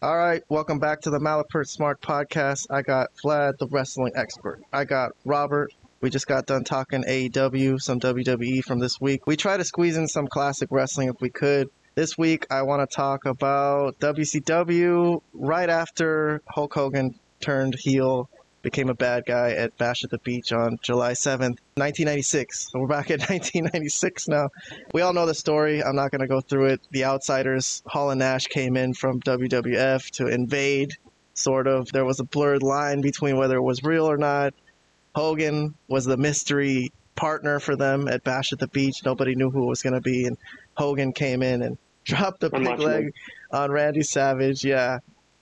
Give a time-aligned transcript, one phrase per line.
[0.00, 2.68] All right, welcome back to the Malapert Smark Podcast.
[2.70, 4.62] I got Vlad, the wrestling expert.
[4.72, 5.72] I got Robert.
[6.00, 9.26] We just got done talking AEW, some WWE from this week.
[9.26, 11.68] We try to squeeze in some classic wrestling if we could.
[11.96, 18.30] This week, I want to talk about WCW right after Hulk Hogan turned heel,
[18.62, 22.70] became a bad guy at Bash at the Beach on July 7th, 1996.
[22.70, 24.48] So we're back at 1996 now.
[24.92, 25.82] We all know the story.
[25.82, 26.80] I'm not going to go through it.
[26.90, 30.94] The Outsiders, Hall and Nash came in from WWF to invade,
[31.34, 31.90] sort of.
[31.92, 34.54] There was a blurred line between whether it was real or not.
[35.14, 39.04] Hogan was the mystery partner for them at Bash at the Beach.
[39.04, 40.26] Nobody knew who it was going to be.
[40.26, 40.36] And
[40.76, 43.12] Hogan came in and dropped the big leg
[43.50, 44.64] on Randy Savage.
[44.64, 45.00] Yeah.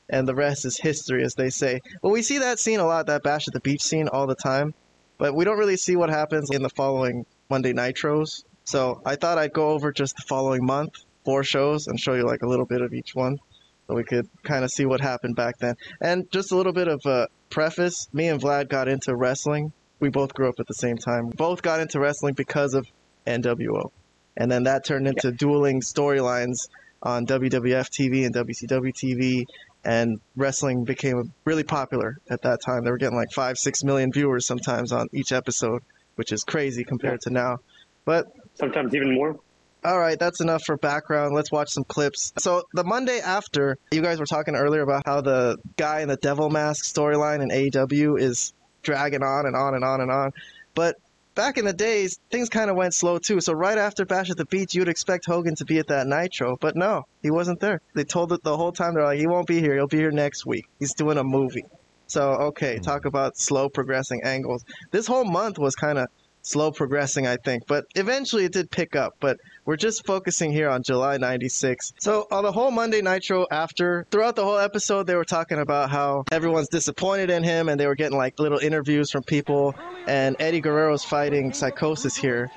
[0.08, 1.80] And the rest is history, as they say.
[2.02, 4.36] Well, we see that scene a lot, that Bash at the Beach scene, all the
[4.36, 4.74] time.
[5.18, 8.44] But we don't really see what happens in the following Monday Nitros.
[8.64, 10.92] So I thought I'd go over just the following month,
[11.24, 13.38] four shows, and show you like a little bit of each one.
[13.86, 15.76] So we could kind of see what happened back then.
[16.00, 19.72] And just a little bit of a preface me and Vlad got into wrestling.
[20.00, 21.28] We both grew up at the same time.
[21.28, 22.86] Both got into wrestling because of
[23.26, 23.90] NWO.
[24.36, 26.68] And then that turned into dueling storylines
[27.02, 29.46] on WWF TV and WCW TV.
[29.86, 32.82] And wrestling became really popular at that time.
[32.84, 35.80] They were getting like five, six million viewers sometimes on each episode,
[36.16, 37.58] which is crazy compared to now.
[38.04, 39.36] But Sometimes even more.
[39.84, 41.34] all right, that's enough for background.
[41.36, 42.32] Let's watch some clips.
[42.38, 46.16] So, the Monday after, you guys were talking earlier about how the guy in the
[46.16, 50.32] devil mask storyline in AEW is dragging on and on and on and on.
[50.74, 50.96] But
[51.36, 53.40] back in the days, things kind of went slow too.
[53.40, 56.56] So, right after Bash at the Beach, you'd expect Hogan to be at that Nitro,
[56.60, 57.80] but no, he wasn't there.
[57.94, 59.74] They told it the whole time, they're like, he won't be here.
[59.74, 60.66] He'll be here next week.
[60.80, 61.66] He's doing a movie.
[62.08, 62.82] So, okay, hmm.
[62.82, 64.64] talk about slow progressing angles.
[64.90, 66.08] This whole month was kind of
[66.46, 69.16] slow progressing, I think, but eventually it did pick up.
[69.20, 71.92] But we're just focusing here on July 96.
[71.98, 75.90] So, on the whole Monday Nitro after, throughout the whole episode, they were talking about
[75.90, 79.74] how everyone's disappointed in him and they were getting like little interviews from people.
[80.06, 82.50] And Eddie Guerrero's fighting Psychosis here,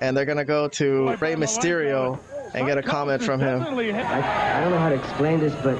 [0.00, 2.18] and they're going to go to Rey Mysterio
[2.52, 3.62] and get a comment from him.
[3.62, 5.78] I, I don't know how to explain this, but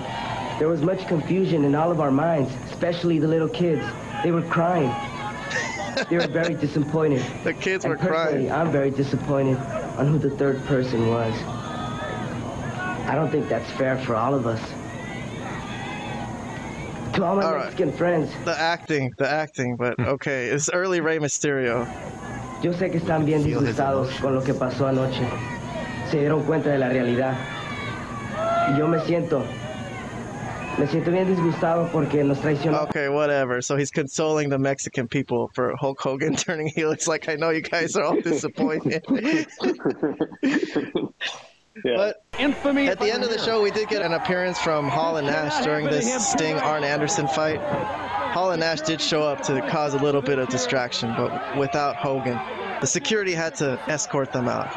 [0.61, 3.85] there was much confusion in all of our minds, especially the little kids.
[4.23, 4.95] They were crying.
[6.09, 7.23] They were very disappointed.
[7.45, 8.47] The kids And were crying.
[8.47, 9.57] personally, I'm very disappointed
[9.99, 11.35] on who the third person was.
[13.09, 14.61] I don't think that's fair for all of us.
[17.15, 17.65] To all my All right.
[17.67, 21.87] Mexican friends, The acting, the acting, but okay, it's early Rey Mysterio.
[22.63, 25.25] yo sé que están bien disgustados con lo que pasó anoche.
[26.11, 27.35] Se dieron cuenta de la realidad.
[28.71, 29.45] Y yo me siento,
[30.79, 32.83] me siento bien disgustado porque nos traicionó.
[32.85, 33.63] Okay, whatever.
[33.63, 36.93] So he's consoling the Mexican people for Hulk Hogan turning heel.
[36.93, 39.05] It's like I know you guys are all disappointed.
[41.85, 41.97] Yeah.
[41.97, 42.89] But Infamy.
[42.89, 45.63] at the end of the show, we did get an appearance from Hall and Nash
[45.63, 47.61] during this Sting Arn Anderson fight.
[48.33, 51.97] Hall and Nash did show up to cause a little bit of distraction, but without
[51.97, 52.41] Hogan.
[52.81, 54.75] The security had to escort them out.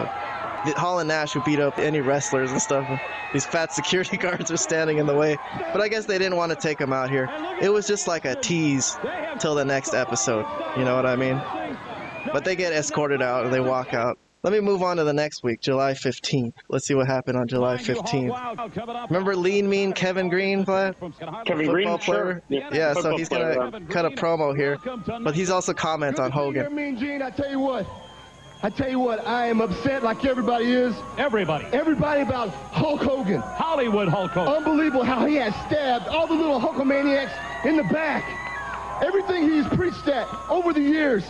[0.65, 2.87] But Hall and Nash would beat up any wrestlers and stuff.
[3.33, 5.37] These fat security guards were standing in the way.
[5.73, 7.29] But I guess they didn't want to take him out here.
[7.61, 8.97] It was just like a tease
[9.39, 10.45] till the next episode.
[10.77, 11.41] You know what I mean?
[12.31, 14.17] But they get escorted out and they walk out.
[14.41, 16.53] Let me move on to the next week, July 15th.
[16.69, 19.09] Let's see what happened on July 15th.
[19.09, 20.95] Remember Lean Mean Kevin Greene, Vlad?
[21.45, 22.41] Kevin Football Greene, player?
[22.49, 22.71] sure.
[22.71, 24.77] Yeah, so he's gonna cut a promo here,
[25.23, 26.75] but he's also comment on Good to see you, Hogan.
[26.75, 27.85] Mean Gene, I tell you what.
[28.61, 30.93] I tell you what, I am upset like everybody is.
[31.17, 31.65] Everybody.
[31.71, 33.39] Everybody about Hulk Hogan.
[33.39, 34.53] Hollywood Hulk Hogan.
[34.53, 38.25] Unbelievable how he has stabbed all the little Hulkamaniacs in the back.
[39.01, 41.23] Everything he's preached at over the years,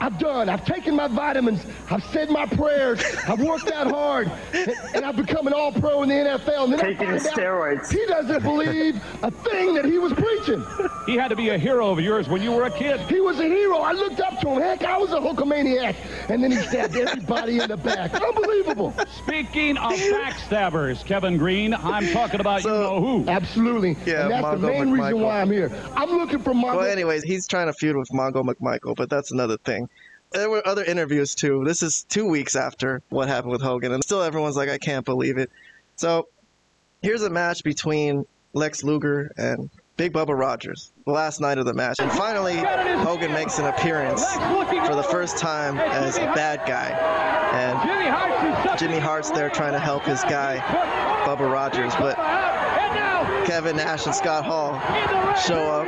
[0.00, 0.48] I've done.
[0.48, 1.64] I've taken my vitamins.
[1.90, 3.02] I've said my prayers.
[3.28, 4.30] I've worked out hard.
[4.52, 6.64] And, and I've become an all-pro in the NFL.
[6.64, 7.90] And then Taking I find out steroids.
[7.92, 10.64] He doesn't believe a thing that he was preaching.
[11.06, 13.00] He had to be a hero of yours when you were a kid.
[13.02, 13.78] He was a hero.
[13.78, 14.60] I looked up to him.
[14.60, 15.96] Heck, I was a Hulkamaniac.
[16.28, 18.14] And then he stabbed everybody in the back.
[18.20, 18.94] Unbelievable.
[19.24, 23.28] Speaking of backstabbers, Kevin Greene, I'm talking about So- you know who.
[23.30, 23.96] Absolutely.
[24.04, 25.02] Yeah, and that's Mongo the main McMichael.
[25.04, 25.72] reason why I'm here.
[25.94, 26.76] I'm looking for Mongo.
[26.76, 29.85] Well, anyways, he's trying to feud with Mongo McMichael, but that's another thing.
[30.32, 31.64] There were other interviews too.
[31.64, 35.04] This is two weeks after what happened with Hogan, and still everyone's like, I can't
[35.04, 35.50] believe it.
[35.96, 36.28] So
[37.02, 41.72] here's a match between Lex Luger and Big Bubba Rogers, the last night of the
[41.72, 41.96] match.
[42.00, 44.22] And finally, Hogan makes an appearance
[44.86, 46.90] for the first time as a bad guy.
[47.52, 50.58] And Jimmy Hart's there trying to help his guy,
[51.24, 52.18] Bubba Rogers, but
[53.46, 55.86] Kevin Nash and Scott Hall ring, show up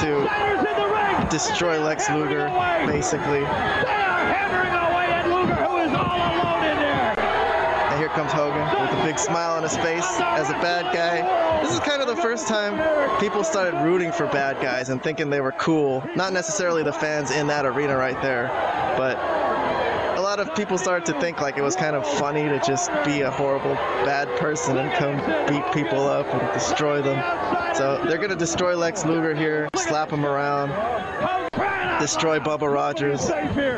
[0.00, 1.28] to Centers in the ring.
[1.28, 2.48] destroy Lex Luger,
[2.86, 3.40] basically.
[3.40, 7.14] They are hammering away at Luger, who is all alone in there.
[7.90, 11.60] And here comes Hogan with a big smile on his face as a bad guy.
[11.62, 15.28] This is kind of the first time people started rooting for bad guys and thinking
[15.28, 16.02] they were cool.
[16.16, 18.48] Not necessarily the fans in that arena right there,
[18.96, 19.18] but
[20.38, 23.22] lot of people started to think like it was kind of funny to just be
[23.22, 23.74] a horrible
[24.04, 25.16] bad person and come
[25.48, 27.18] beat people up and destroy them.
[27.74, 30.70] So they're gonna destroy Lex Luger here, slap him around,
[31.98, 33.28] destroy Bubba Rogers,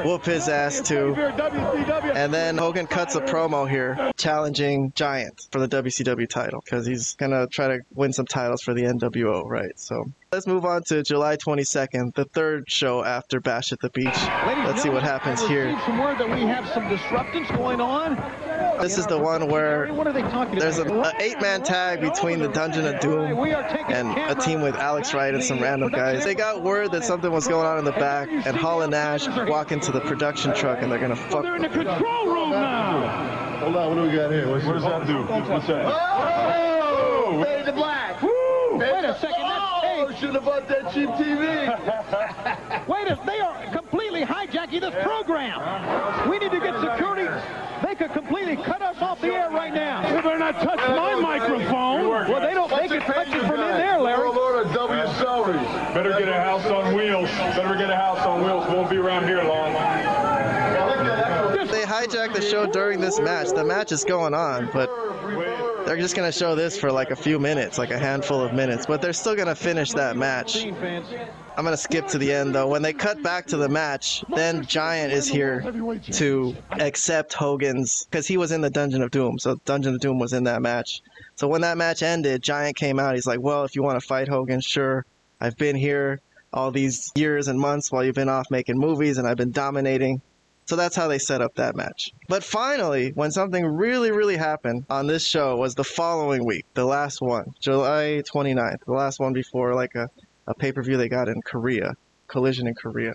[0.05, 1.15] whoop his ass too.
[1.17, 7.15] And then Hogan cuts a promo here challenging Giant for the WCW title because he's
[7.15, 9.79] gonna try to win some titles for the NWO, right?
[9.79, 14.07] So let's move on to July 22nd, the third show after Bash at the Beach.
[14.07, 15.77] Let's see what happens here.
[15.87, 18.17] Some word that we have some disruptance going on.
[18.81, 22.49] This is the one where What are they talking there's an eight-man tag between the
[22.49, 23.39] Dungeon of Doom
[23.89, 26.25] and a team with Alex Wright and some random guys.
[26.25, 29.29] They got word that something was going on in the back, and Hall and Nash
[29.49, 31.43] walk into the production truck and they're gonna fuck.
[31.43, 33.59] They're in the control room now.
[33.61, 34.49] Hold on, what do we got here?
[34.49, 35.23] What's What does that do?
[35.23, 35.85] What's that?
[35.85, 37.45] Oh!
[37.45, 38.23] Fade to black.
[38.23, 39.37] Wait a second.
[39.39, 42.87] Oh, should have bought that cheap TV.
[42.89, 46.31] Wait a They are completely hijacking this program.
[46.31, 47.29] We need to get security.
[47.85, 50.09] They could completely cut us off the air right now.
[50.09, 52.09] You better not touch my microphone.
[52.09, 52.71] Well, they don't.
[52.71, 54.29] They can touch it from in there, Larry.
[54.29, 55.67] Lord of W salaries.
[55.95, 57.29] Better get a house on wheels.
[57.31, 58.67] Better get a house on wheels.
[58.69, 59.73] Won't be around here long.
[61.71, 63.49] They hijacked the show during this match.
[63.49, 64.89] The match is going on, but
[65.91, 68.87] they're just gonna show this for like a few minutes, like a handful of minutes.
[68.87, 70.65] But they're still gonna finish that match.
[70.65, 72.69] I'm gonna skip to the end though.
[72.69, 75.65] When they cut back to the match, then Giant is here
[76.13, 79.41] to accept Hogan's because he was in the Dungeon of Doom.
[79.41, 81.03] So Dungeon of Doom was in that match.
[81.35, 83.17] So when that match ended, Giant came out.
[83.17, 85.05] He's like, "Well, if you want to fight Hogan, sure.
[85.41, 86.21] I've been here
[86.53, 90.23] all these years and months while you've been off making movies, and I've been dominating."
[90.67, 92.11] So that's how they set up that match.
[92.29, 96.85] But finally, when something really, really happened on this show was the following week, the
[96.85, 100.09] last one, July 29th, the last one before like a,
[100.47, 101.95] a pay per view they got in Korea,
[102.29, 103.15] Collision in Korea.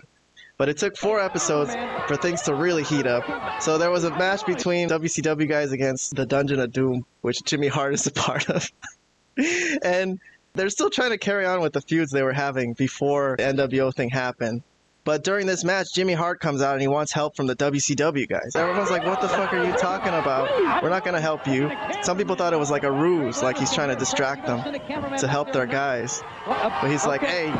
[0.58, 1.74] But it took four episodes
[2.06, 3.62] for things to really heat up.
[3.62, 7.68] So there was a match between WCW guys against the Dungeon of Doom, which Jimmy
[7.68, 8.70] Hart is a part of.
[9.82, 10.18] and
[10.54, 13.94] they're still trying to carry on with the feuds they were having before the NWO
[13.94, 14.62] thing happened.
[15.06, 18.28] But during this match, Jimmy Hart comes out and he wants help from the WCW
[18.28, 18.56] guys.
[18.56, 20.82] Everyone's like, what the fuck are you talking about?
[20.82, 21.70] We're not going to help you.
[22.02, 24.64] Some people thought it was like a ruse, like he's trying to distract them
[25.18, 26.24] to help their guys.
[26.44, 27.52] But he's like, hey,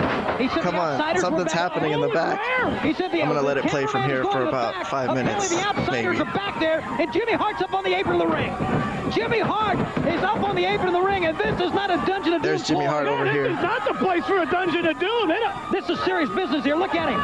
[0.61, 2.41] come on, something's happening in the back.
[2.83, 2.93] I'm
[3.29, 5.55] gonna let it play from here for about five minutes,
[5.89, 6.19] maybe.
[6.19, 8.96] back there, and Jimmy Hart's up on the apron of the ring.
[9.13, 11.97] Jimmy Hart is up on the apron of the ring, and this is not a
[12.07, 12.87] Dungeon of There's Doom Jimmy.
[12.91, 15.33] Hart over This is not the place for a Dungeon of Doom.
[15.73, 16.77] This is serious business here.
[16.77, 17.21] Look at him.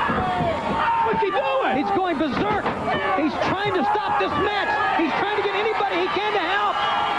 [1.06, 1.76] What's he doing?
[1.76, 2.64] He's going berserk.
[3.19, 4.70] He's trying to stop this match.
[5.00, 6.75] He's trying to get anybody he can to help.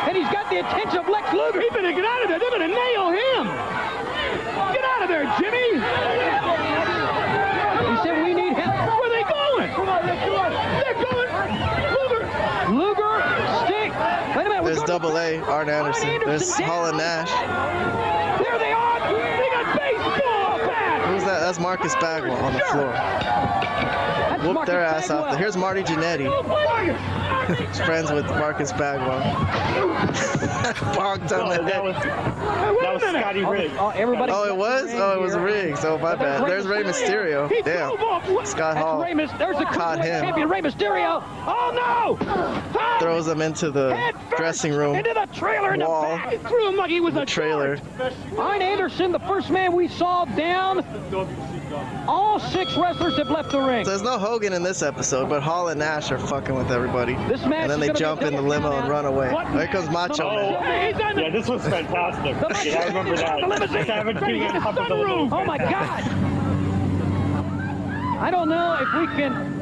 [0.07, 1.62] And he's got the attention of Lex Luger.
[1.62, 2.39] He better get out of there.
[2.39, 3.44] They're going to nail him.
[4.74, 5.80] Get out of there, Jimmy.
[7.83, 8.75] He said, we need help.
[8.88, 9.69] Where are they going?
[10.07, 11.24] They're going.
[11.94, 12.24] Luger.
[12.74, 13.13] Luger,
[13.65, 13.92] stick.
[14.36, 14.63] Wait a minute.
[14.63, 16.19] we're There's going to- Double A, Arn Anderson.
[16.23, 17.31] There's Hall and Nash.
[17.31, 18.99] There they are.
[19.11, 21.07] They got baseball bats.
[21.07, 21.32] Who's that?
[21.43, 22.93] That's Marcus Bagwell on the floor.
[22.93, 25.25] That's Whoop Marcus their ass off.
[25.25, 25.37] Bagwell.
[25.39, 27.67] Here's Marty Jannetty.
[27.67, 29.19] He's friends with Marcus Bagwell.
[30.95, 31.83] Bonked on the that head.
[31.83, 33.73] was that was Scotty oh, Riggs.
[33.77, 34.31] Oh, everybody.
[34.33, 34.89] Oh, it was?
[34.93, 35.79] Oh, it was rigged.
[35.79, 36.47] So oh, my bad.
[36.50, 37.50] There's Rey Mysterio.
[37.51, 37.89] He Damn.
[37.89, 38.47] drove off.
[38.47, 40.23] Scott That's Hall Rey There's a Caught him.
[40.23, 41.21] champion, Rey Mysterio.
[41.45, 42.25] Oh no!
[42.25, 43.00] Thumb!
[43.00, 46.03] throws him into the dressing room Into the trailer in the wall.
[46.03, 46.31] back.
[46.31, 47.77] He threw him like he was a trailer.
[48.38, 50.85] Arn Anderson, the first man we saw down.
[52.08, 53.84] All six wrestlers have left the ring.
[53.86, 57.15] So there's no Hogan in this episode, but Hall and Nash are fucking with everybody.
[57.27, 59.32] This match And then they jump in the limo count and run away.
[59.32, 59.51] What?
[59.53, 60.51] There comes Macho Oh.
[60.62, 60.94] Man.
[60.94, 62.65] He's on the Yeah, this was fantastic.
[62.65, 63.44] Yeah, I remember that.
[63.92, 65.32] I haven't seen it up until Sunroof.
[65.32, 66.03] Oh my God!
[68.22, 69.53] I don't know if we can.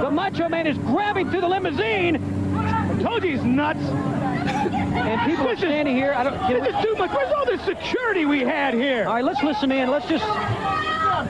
[0.00, 2.16] The Macho Man is grabbing through the limousine,
[2.56, 3.78] I told you he's nuts.
[3.80, 6.12] and people are This is- standing here.
[6.16, 6.36] I don't.
[6.40, 7.10] Can This we, is too much.
[7.12, 9.06] Where's all this security we had here?
[9.06, 9.90] all right, let's listen in.
[9.90, 10.24] Let's just.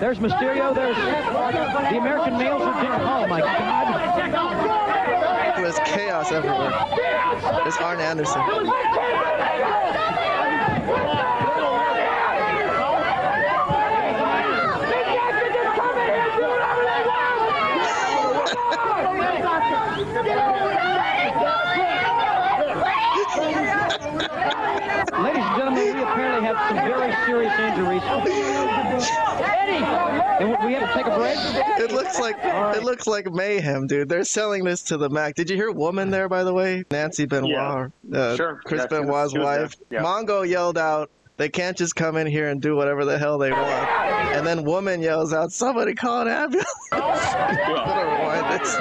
[0.00, 0.75] There's Mysterio.
[0.75, 2.82] There's the American males are.
[2.82, 5.56] doing- Oh my God!
[5.56, 6.72] There's chaos everywhere.
[7.62, 8.42] There's Arn Anderson.
[24.33, 28.03] Ladies and gentlemen, we apparently apparently have some very serious injuries.
[30.41, 31.37] And we have to take a break.
[31.79, 34.09] It looks like it looks like mayhem, dude.
[34.09, 35.35] They're selling this to the mac.
[35.35, 36.85] Did you hear "Woman" there, by the way?
[36.91, 38.61] Nancy Benoit, uh, Sure.
[38.65, 39.62] Chris Yeah, Benoit's she was there.
[39.62, 39.77] wife.
[39.91, 40.03] Yeah.
[40.03, 43.53] Mongo yelled out, "They can't just come in here and do whatever the hell they
[43.53, 43.89] want."
[44.35, 47.01] And then "Woman" yells out, "Somebody call an ambulance!" I'm
[47.57, 48.77] gonna rewind this.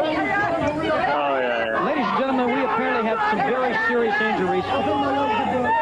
[0.00, 1.84] Oh, yeah, yeah.
[1.84, 3.74] Ladies and gentlemen, we apparently have some very
[4.62, 5.74] serious injuries.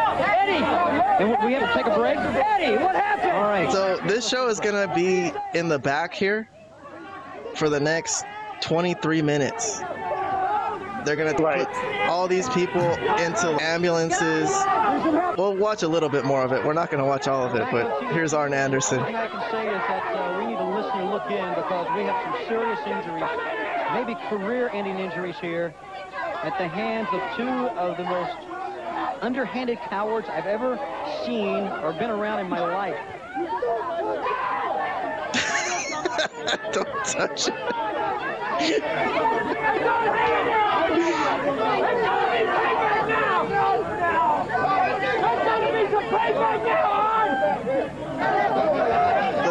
[1.19, 2.17] And we have to take a break.
[2.19, 3.33] Eddie, what happened?
[3.33, 3.71] All right.
[3.73, 6.49] So this show is gonna be in the back here
[7.55, 8.25] for the next
[8.61, 9.81] 23 minutes.
[11.05, 11.67] They're gonna Right.
[11.69, 12.83] put all these people
[13.19, 14.51] into ambulances.
[15.39, 16.65] We'll watch a little bit more of it.
[16.65, 18.99] We're not gonna watch all of it, but here's Arn Anderson.
[18.99, 21.55] The thing I can say is that uh, we need to listen and look in
[21.55, 23.25] because we have some serious injuries,
[23.95, 25.73] maybe career-ending injuries here,
[26.43, 28.37] at the hands of two of the most
[29.23, 30.79] underhanded cowards I've ever
[31.25, 32.97] seen or been around in my life.
[36.73, 37.55] Don't touch it.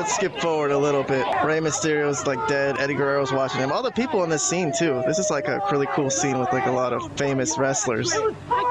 [0.06, 1.26] Let's skip forward a little bit.
[1.44, 2.80] Rey Mysterio's like dead.
[2.80, 3.72] Eddie Guerrero's watching him.
[3.72, 5.02] All the people in this scene too.
[5.08, 8.14] This is like a really cool scene with like a lot of famous wrestlers.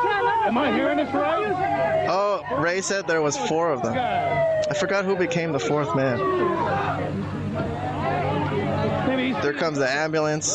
[0.06, 2.06] Am I hearing this right?
[2.08, 3.94] Oh, Ray said there was four of them.
[3.96, 7.23] I forgot who became the fourth man.
[9.44, 10.46] There comes the ambulance.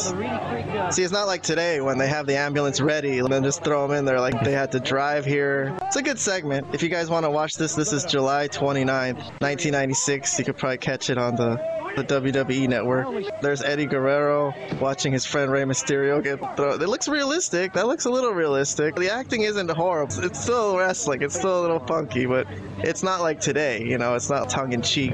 [0.89, 3.87] See, it's not like today when they have the ambulance ready and then just throw
[3.87, 5.77] them in there like they had to drive here.
[5.83, 6.65] It's a good segment.
[6.73, 10.39] If you guys want to watch this, this is July 29th, 1996.
[10.39, 11.61] You could probably catch it on the
[11.95, 13.25] the WWE network.
[13.41, 16.81] There's Eddie Guerrero watching his friend Rey Mysterio get thrown.
[16.81, 17.73] It looks realistic.
[17.73, 18.95] That looks a little realistic.
[18.95, 20.23] The acting isn't horrible.
[20.23, 21.21] It's still wrestling.
[21.21, 22.47] It's still a little funky, but
[22.79, 23.83] it's not like today.
[23.83, 25.13] You know, it's not tongue in cheek.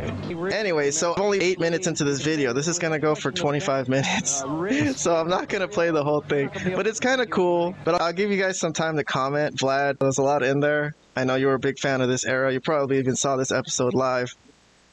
[0.51, 2.53] Anyway, so only eight minutes into this video.
[2.53, 4.43] This is gonna go for 25 minutes.
[5.01, 7.75] so I'm not gonna play the whole thing, but it's kind of cool.
[7.83, 9.57] But I'll give you guys some time to comment.
[9.57, 10.95] Vlad, there's a lot in there.
[11.15, 12.51] I know you were a big fan of this era.
[12.51, 14.33] You probably even saw this episode live.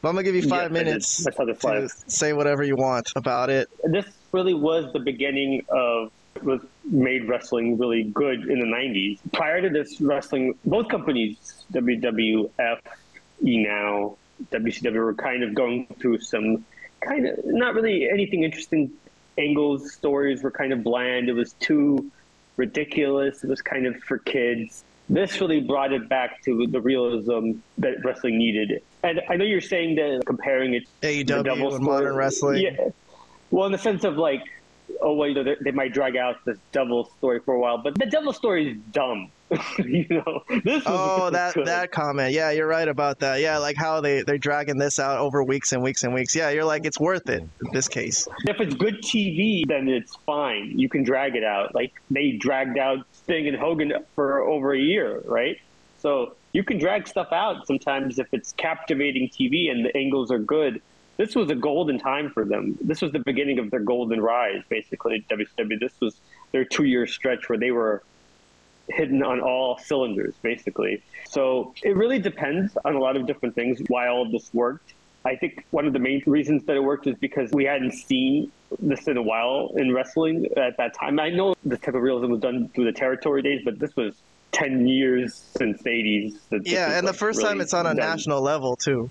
[0.01, 0.73] But I'm gonna give you five Yes, I did.
[0.87, 3.69] minutes I saw this to say whatever you want about it.
[3.85, 6.11] this really was the beginning of
[6.41, 9.21] what made wrestling really good in the 90s.
[9.33, 12.79] Prior to this, wrestling, both companies, WWF,
[13.45, 14.17] E Now,
[14.51, 16.65] WCW, were kind of going through some
[17.07, 18.91] kind of not really anything interesting
[19.39, 19.93] angles.
[19.93, 21.29] Stories were kind of bland.
[21.29, 22.11] It was too
[22.57, 23.45] ridiculous.
[23.45, 24.85] It was kind of for kids.
[25.09, 28.83] This really brought it back to the realism that wrestling needed.
[29.03, 32.63] And I know you're saying that comparing it AEW the double and modern wrestling.
[32.63, 32.89] Yeah.
[33.51, 34.43] Well, in the sense of like,
[35.01, 37.79] oh well, you know, they, they might drag out this devil story for a while,
[37.79, 39.31] but the devil story is dumb.
[39.79, 41.67] you know, this Oh, that good.
[41.67, 42.33] that comment.
[42.33, 43.41] Yeah, you're right about that.
[43.41, 46.35] Yeah, like how they they're dragging this out over weeks and weeks and weeks.
[46.35, 48.27] Yeah, you're like it's worth it in this case.
[48.47, 50.79] If it's good TV, then it's fine.
[50.79, 51.75] You can drag it out.
[51.75, 55.59] Like they dragged out Sting and Hogan for over a year, right?
[55.99, 60.39] So you can drag stuff out sometimes if it's captivating TV and the angles are
[60.39, 60.83] good.
[61.19, 62.77] This was a golden time for them.
[62.81, 65.25] This was the beginning of their golden rise, basically.
[65.31, 65.79] WCW.
[65.79, 66.17] This was
[66.53, 68.03] their two-year stretch where they were
[68.89, 71.03] hitting on all cylinders, basically.
[71.29, 74.95] So it really depends on a lot of different things why all of this worked.
[75.25, 78.51] I think one of the main reasons that it worked is because we hadn't seen
[78.81, 81.21] this in a while in wrestling at that time.
[81.21, 84.15] I know this type of realism was done through the territory days, but this was
[84.51, 86.35] 10 years since the 80s.
[86.51, 87.97] that Yeah, and the first time it's on a done.
[87.97, 89.11] national level too.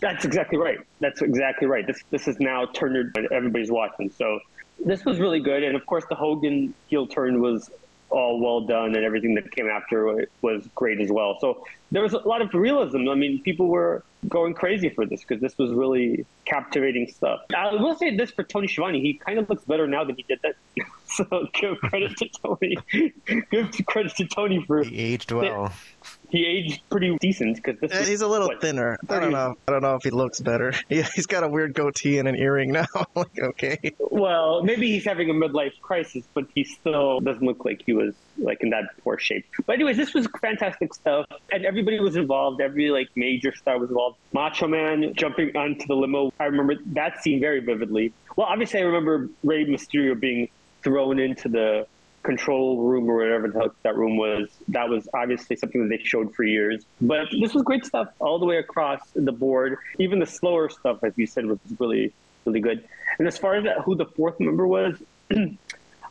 [0.00, 0.78] That's exactly right.
[1.00, 1.86] That's exactly right.
[1.86, 4.10] This this is now Turner everybody's watching.
[4.10, 4.40] So
[4.84, 7.70] this was really good, and of course the Hogan heel turn was
[8.10, 11.38] all well done, and everything that came after was great as well.
[11.40, 13.08] So there was a lot of realism.
[13.08, 17.40] I mean, people were going crazy for this because this was really captivating stuff.
[17.56, 20.22] I will say this for Tony Schiavone: he kind of looks better now than he
[20.22, 20.54] did that.
[21.16, 22.76] so give credit to Tony.
[23.50, 25.72] give credit to Tony for He aged well.
[26.30, 27.92] he aged pretty decent because this.
[27.92, 28.98] Eh, He's a little what, thinner.
[29.08, 29.54] I don't know.
[29.68, 30.72] I don't know if he looks better.
[30.88, 32.86] Yeah, he's got a weird goatee and an earring now.
[33.14, 33.78] like okay.
[33.98, 38.14] Well, maybe he's having a midlife crisis, but he still doesn't look like he was
[38.38, 39.44] like in that poor shape.
[39.66, 42.60] But anyways, this was fantastic stuff, and everybody was involved.
[42.60, 44.16] Every like major star was involved.
[44.32, 46.32] Macho Man jumping onto the limo.
[46.40, 48.12] I remember that scene very vividly.
[48.36, 50.48] Well, obviously, I remember Rey Mysterio being
[50.86, 51.84] thrown into the
[52.22, 54.48] control room or whatever the heck that room was.
[54.68, 56.86] That was obviously something that they showed for years.
[57.00, 59.78] But this was great stuff all the way across the board.
[59.98, 62.12] Even the slower stuff, as you said, was really
[62.44, 62.88] really good.
[63.18, 64.96] And as far as who the fourth member was,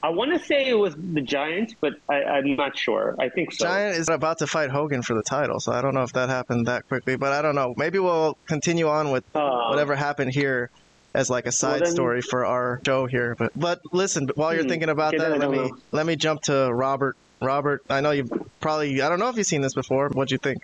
[0.03, 3.15] I want to say it was the Giant, but I, I'm not sure.
[3.17, 3.63] I think so.
[3.65, 6.27] Giant is about to fight Hogan for the title, so I don't know if that
[6.27, 7.73] happened that quickly, but I don't know.
[7.77, 10.69] Maybe we'll continue on with Uh, whatever happened here
[11.15, 13.35] as like a side then- story for our show here.
[13.37, 15.77] But but listen, while you're Hmm, thinking about okay, that, I let don't me know.
[15.91, 17.15] let me jump to Robert.
[17.41, 20.09] Robert, I know you've probably I don't know if you've seen this before.
[20.09, 20.59] What'd you think?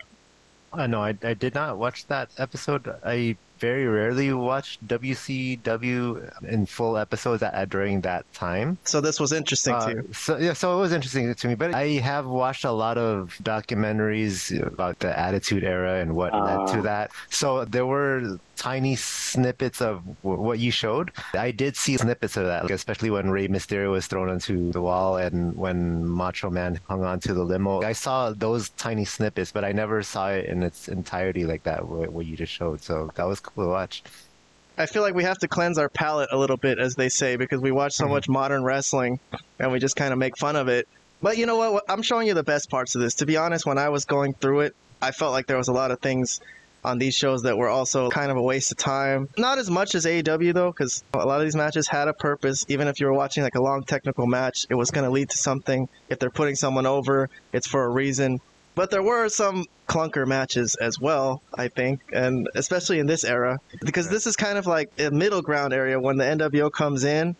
[0.74, 2.88] Uh, no, I, I did not watch that episode.
[3.04, 8.78] I very rarely watch WCW in full episodes at, at- during that time.
[8.86, 10.10] So this was interesting Uh, to you.
[10.14, 11.56] So yeah, so it was interesting to me.
[11.56, 16.68] But I have watched a lot of documentaries about the Attitude Era and what led
[16.74, 16.82] to Ah.
[16.84, 17.12] that.
[17.30, 21.12] So there were tiny snippets of w- what you showed.
[21.34, 24.82] I did see snippets of that, like, especially when Rey Mysterio was thrown onto the
[24.82, 27.82] wall and when Macho Man hung onto the limo.
[27.82, 31.88] I saw those tiny snippets, but I never saw it in its entirety like that,
[31.88, 32.82] what, what you just showed.
[32.84, 34.04] So that was cool to watch.
[34.78, 37.36] I feel like we have to cleanse our palate a little bit, as they say,
[37.38, 38.14] because we watch so Mm-hmm.
[38.14, 39.20] much modern wrestling
[39.60, 40.88] and we just kind of make fun of it.
[41.22, 41.84] But you know what?
[41.90, 43.16] I'm showing you the best parts of this.
[43.16, 45.74] To be honest, when I was going through it, I felt like there was a
[45.74, 46.40] lot of things
[46.84, 49.30] on these shows that were also kind of a waste of time.
[49.38, 52.66] Not as much as AEW though, because a lot of these matches had a purpose.
[52.68, 55.30] Even if you were watching like a long technical match, it was going to lead
[55.30, 55.88] to something.
[56.10, 58.42] If they're putting someone over, it's for a reason.
[58.74, 63.60] But there were some clunker matches as well, I think, and especially in this era,
[63.82, 67.36] because this is kind of like a middle ground area when the NWO comes in,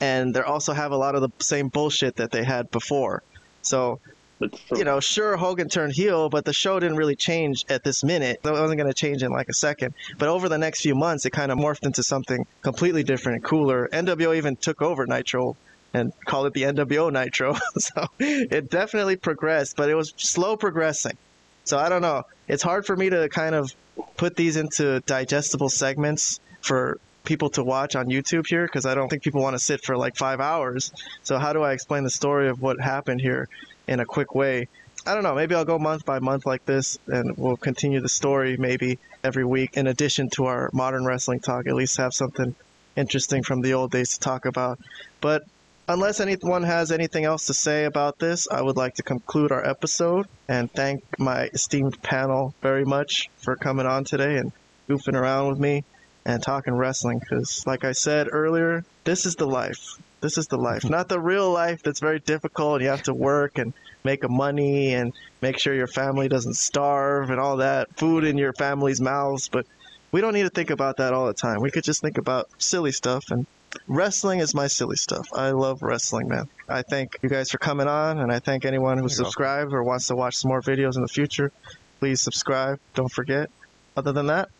[0.00, 3.22] and they also have a lot of the same bullshit that they had before.
[3.62, 4.00] So.
[4.40, 8.40] You know, sure, Hogan turned heel, but the show didn't really change at this minute.
[8.44, 9.94] It wasn't going to change in like a second.
[10.18, 13.44] But over the next few months, it kind of morphed into something completely different and
[13.44, 13.88] cooler.
[13.92, 15.56] NWO even took over Nitro
[15.94, 17.56] and called it the NWO Nitro.
[17.78, 21.16] so it definitely progressed, but it was slow progressing.
[21.64, 22.24] So I don't know.
[22.46, 23.74] It's hard for me to kind of
[24.16, 29.08] put these into digestible segments for people to watch on YouTube here because I don't
[29.08, 30.92] think people want to sit for like five hours.
[31.22, 33.48] So how do I explain the story of what happened here
[33.86, 34.68] in a quick way?
[35.06, 35.34] I don't know.
[35.34, 39.44] Maybe I'll go month by month like this, and we'll continue the story maybe every
[39.44, 39.76] week.
[39.76, 42.54] In addition to our modern wrestling talk, at least have something
[42.96, 44.80] interesting from the old days to talk about.
[45.20, 45.44] But
[45.88, 49.64] unless anyone has anything else to say about this, I would like to conclude our
[49.64, 54.50] episode and thank my esteemed panel very much for coming on today and
[54.88, 55.84] goofing around with me
[56.24, 57.20] and talking wrestling.
[57.20, 59.98] Because, like I said earlier, this is the life.
[60.20, 62.82] This is the life, not the real life that's very difficult.
[62.82, 63.72] You have to work and
[64.04, 68.38] make a money and make sure your family doesn't starve and all that food in
[68.38, 69.48] your family's mouths.
[69.48, 69.66] But
[70.12, 71.60] we don't need to think about that all the time.
[71.60, 73.46] We could just think about silly stuff and
[73.86, 75.28] wrestling is my silly stuff.
[75.34, 76.48] I love wrestling, man.
[76.68, 80.08] I thank you guys for coming on, and I thank anyone who subscribed or wants
[80.08, 81.52] to watch some more videos in the future.
[82.00, 82.78] Please subscribe.
[82.94, 83.50] Don't forget.
[83.96, 84.50] Other than that,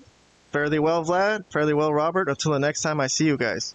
[0.52, 1.44] fairly well, Vlad.
[1.50, 2.28] Fairly well, Robert.
[2.28, 3.74] Until the next time I see you guys.